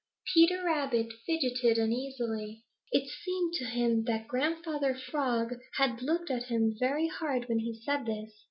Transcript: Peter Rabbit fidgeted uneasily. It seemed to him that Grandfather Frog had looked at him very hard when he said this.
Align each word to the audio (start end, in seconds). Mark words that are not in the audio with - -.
Peter 0.33 0.63
Rabbit 0.65 1.13
fidgeted 1.27 1.77
uneasily. 1.77 2.63
It 2.91 3.07
seemed 3.23 3.53
to 3.53 3.65
him 3.65 4.03
that 4.05 4.27
Grandfather 4.27 4.95
Frog 4.95 5.53
had 5.75 6.01
looked 6.01 6.31
at 6.31 6.45
him 6.45 6.75
very 6.79 7.05
hard 7.07 7.47
when 7.47 7.59
he 7.59 7.79
said 7.85 8.07
this. 8.07 8.33